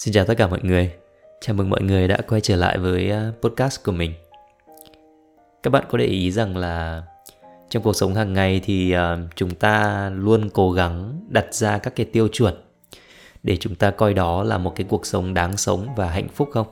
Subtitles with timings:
[0.00, 0.92] Xin chào tất cả mọi người.
[1.40, 4.12] Chào mừng mọi người đã quay trở lại với à, podcast của mình.
[5.62, 7.02] Các bạn có để ý rằng là
[7.68, 11.96] trong cuộc sống hàng ngày thì à, chúng ta luôn cố gắng đặt ra các
[11.96, 12.54] cái tiêu chuẩn
[13.42, 16.48] để chúng ta coi đó là một cái cuộc sống đáng sống và hạnh phúc
[16.52, 16.66] không?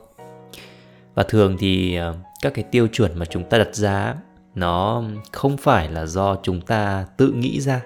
[1.15, 4.15] Và thường thì à, các cái tiêu chuẩn mà chúng ta đặt ra,
[4.55, 7.81] nó không phải là do chúng ta tự nghĩ ra,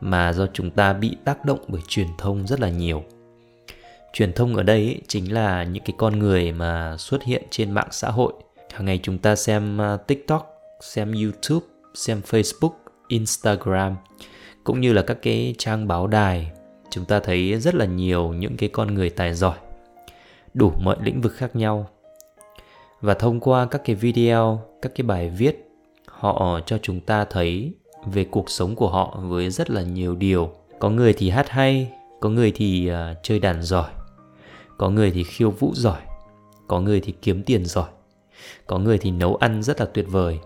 [0.00, 3.04] mà do chúng ta bị tác động bởi truyền thông rất là nhiều
[4.14, 7.88] truyền thông ở đây chính là những cái con người mà xuất hiện trên mạng
[7.90, 8.32] xã hội.
[8.72, 12.70] Hàng ngày chúng ta xem à, tiktok xem youtube xem facebook
[13.08, 13.96] instagram
[14.64, 16.50] cũng như là các cái trang báo đài.
[16.90, 19.56] Chúng ta thấy rất là nhiều những cái con người tài giỏi
[20.54, 21.88] đủ mọi lĩnh vực khác nhau.
[23.00, 25.68] Và thông qua các cái video các cái bài viết
[26.06, 27.72] họ cho chúng ta thấy
[28.06, 30.52] về cuộc sống của họ với rất là nhiều điều.
[30.78, 31.90] Có người thì hát hay
[32.20, 33.90] có người thì uh, chơi đàn giỏi
[34.84, 36.00] có người thì khiêu vũ giỏi
[36.68, 37.88] có người thì kiếm tiền giỏi
[38.66, 40.38] có người thì nấu ăn rất là tuyệt vời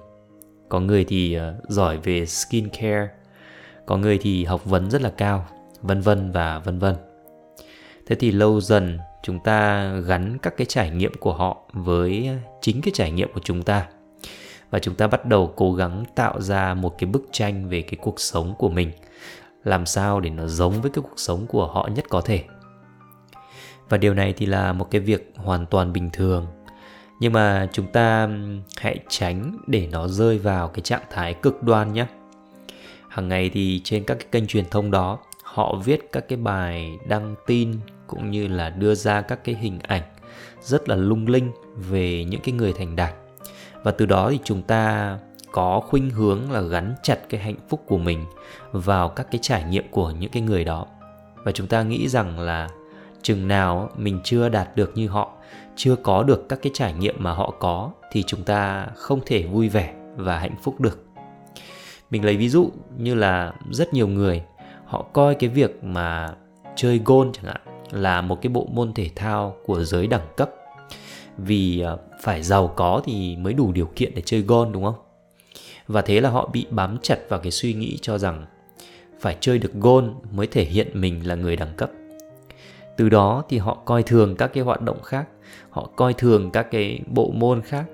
[0.68, 3.08] có người thì uh, giỏi về skin care
[3.86, 5.46] có người thì học vấn rất là cao
[5.82, 6.94] vân vân và vân vân.
[8.06, 12.82] Thế thì lâu dần chúng ta gắn các cái trải nghiệm của họ với chính
[12.82, 13.86] cái trải nghiệm của chúng ta
[14.70, 17.98] và chúng ta bắt đầu cố gắng tạo ra một cái bức tranh về cái
[18.02, 18.90] cuộc sống của mình
[19.64, 22.44] làm sao để nó giống với cái cuộc sống của họ nhất có thể
[23.88, 26.46] và điều này thì là một cái việc hoàn toàn bình thường.
[27.20, 28.28] Nhưng mà chúng ta
[28.76, 32.06] hãy tránh để nó rơi vào cái trạng thái cực đoan nhé.
[33.08, 36.98] Hàng ngày thì trên các cái kênh truyền thông đó, họ viết các cái bài
[37.08, 37.72] đăng tin
[38.06, 40.02] cũng như là đưa ra các cái hình ảnh
[40.60, 43.14] rất là lung linh về những cái người thành đạt.
[43.82, 45.18] Và từ đó thì chúng ta
[45.52, 48.24] có khuynh hướng là gắn chặt cái hạnh phúc của mình
[48.72, 50.86] vào các cái trải nghiệm của những cái người đó.
[51.34, 52.68] Và chúng ta nghĩ rằng là
[53.22, 55.32] chừng nào mình chưa đạt được như họ,
[55.76, 59.42] chưa có được các cái trải nghiệm mà họ có, thì chúng ta không thể
[59.42, 61.04] vui vẻ và hạnh phúc được.
[62.10, 64.42] Mình lấy ví dụ như là rất nhiều người,
[64.84, 66.34] họ coi cái việc mà
[66.76, 67.60] chơi gôn chẳng hạn
[67.90, 70.50] là một cái bộ môn thể thao của giới đẳng cấp.
[71.38, 74.94] Vì ờ, phải giàu có thì mới đủ điều kiện để chơi gôn đúng không?
[75.86, 78.46] Và thế là họ bị bám chặt vào cái suy nghĩ cho rằng
[79.20, 81.90] phải chơi được gôn mới thể hiện mình là người đẳng cấp
[82.98, 85.28] từ đó thì họ coi thường các cái hoạt động khác,
[85.70, 87.84] họ coi thường các cái bộ môn khác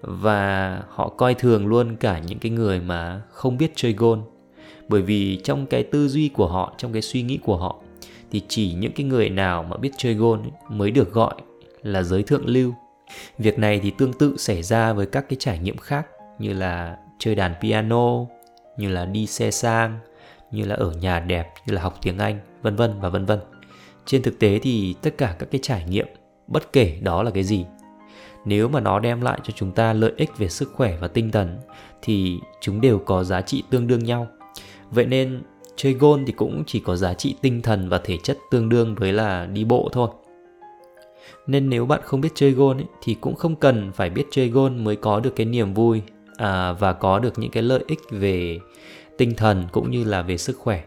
[0.00, 4.22] và họ coi thường luôn cả những cái người mà không biết chơi gôn
[4.88, 7.76] bởi vì trong cái tư duy của họ, trong cái suy nghĩ của họ
[8.30, 11.34] thì chỉ những cái người nào mà biết chơi gôn mới được gọi
[11.82, 12.74] là giới thượng lưu.
[13.38, 16.06] Việc này thì tương tự xảy ra với các cái trải nghiệm khác
[16.38, 18.26] như là chơi đàn piano,
[18.76, 19.98] như là đi xe sang,
[20.50, 23.38] như là ở nhà đẹp, như là học tiếng anh, vân vân và vân vân
[24.06, 26.06] trên thực tế thì tất cả các cái trải nghiệm
[26.46, 27.64] bất kể đó là cái gì
[28.44, 31.30] nếu mà nó đem lại cho chúng ta lợi ích về sức khỏe và tinh
[31.30, 31.58] thần
[32.02, 34.26] thì chúng đều có giá trị tương đương nhau.
[34.90, 35.42] Vậy nên
[35.76, 38.94] chơi gôn thì cũng chỉ có giá trị tinh thần và thể chất tương đương
[38.94, 40.08] với là đi bộ thôi.
[41.46, 44.48] Nên nếu bạn không biết chơi gôn ấy, thì cũng không cần phải biết chơi
[44.48, 46.02] gôn mới có được cái niềm vui
[46.36, 48.58] à, và có được những cái lợi ích về
[49.18, 50.84] tinh thần cũng như là về sức khỏe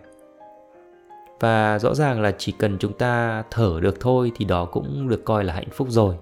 [1.39, 5.25] và rõ ràng là chỉ cần chúng ta thở được thôi thì đó cũng được
[5.25, 6.15] coi là hạnh phúc rồi.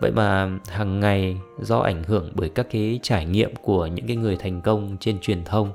[0.00, 4.16] Vậy mà hàng ngày do ảnh hưởng bởi các cái trải nghiệm của những cái
[4.16, 5.72] người thành công trên truyền thông,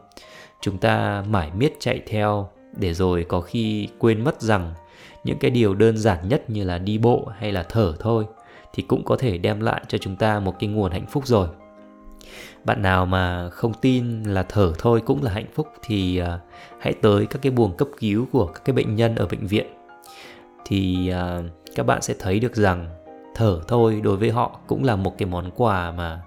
[0.61, 4.73] chúng ta mải miết chạy theo để rồi có khi quên mất rằng
[5.23, 8.25] những cái điều đơn giản nhất như là đi bộ hay là thở thôi
[8.73, 11.47] thì cũng có thể đem lại cho chúng ta một cái nguồn hạnh phúc rồi
[12.63, 16.39] bạn nào mà không tin là thở thôi cũng là hạnh phúc thì uh,
[16.79, 19.67] hãy tới các cái buồng cấp cứu của các cái bệnh nhân ở bệnh viện.
[20.65, 21.45] Thì uh,
[21.75, 22.89] các bạn sẽ thấy được rằng
[23.35, 26.21] thở thôi đối với họ cũng là một cái món quà mà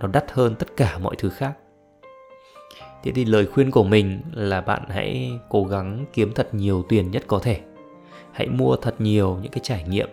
[0.00, 1.52] nó đắt hơn tất cả mọi thứ khác.
[3.02, 7.10] Thế thì lời khuyên của mình là bạn hãy cố gắng kiếm thật nhiều tiền
[7.10, 7.60] nhất có thể.
[8.32, 10.08] Hãy mua thật nhiều những cái trải nghiệm.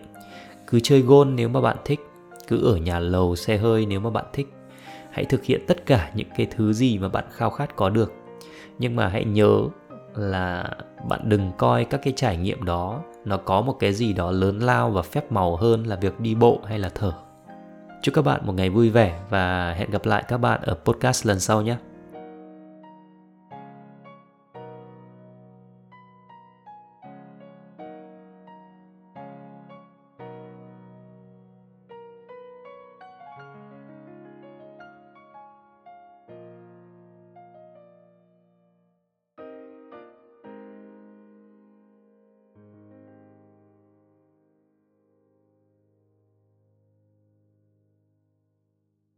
[0.66, 2.00] Cứ chơi gôn nếu mà bạn thích
[2.48, 4.48] cứ ở nhà lầu xe hơi nếu mà bạn thích
[5.12, 8.12] hãy thực hiện tất cả những cái thứ gì mà bạn khao khát có được.
[8.78, 9.60] Nhưng mà hãy nhớ
[10.14, 10.70] là
[11.08, 14.58] bạn đừng coi các cái trải nghiệm đó, nó có một cái gì đó lớn
[14.58, 17.12] lao và phép màu hơn là việc đi bộ hay là thở.
[18.02, 21.26] Chúc các bạn một ngày vui vẻ và hẹn gặp lại các bạn ở podcast
[21.26, 21.76] lần sau nhé.